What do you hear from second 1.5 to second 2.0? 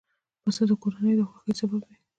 سبب وي.